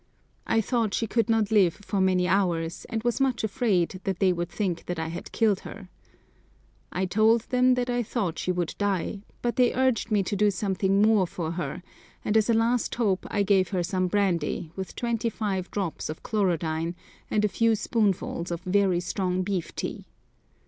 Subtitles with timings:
[0.47, 4.33] I thought she could not live for many hours, and was much afraid that they
[4.33, 5.89] would think that I had killed her.
[6.91, 10.49] I told them that I thought she would die; but they urged me to do
[10.49, 11.83] something more for her,
[12.25, 16.23] and as a last hope I gave her some brandy, with twenty five drops of
[16.23, 16.95] chlorodyne,
[17.29, 20.07] and a few spoonfuls of very strong beef tea.